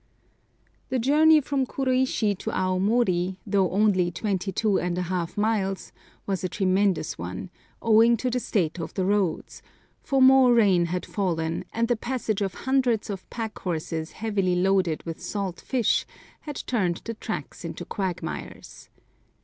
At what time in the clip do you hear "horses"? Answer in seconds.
13.59-14.13